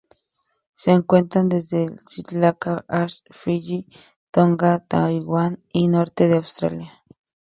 [0.73, 3.85] Se encuentra desde Sri Lanka hasta Fiyi,
[4.31, 6.91] Tonga, Taiwán y norte de Australia.